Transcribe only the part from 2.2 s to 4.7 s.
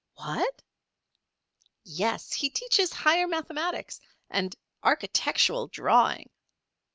He teaches higher mathematics and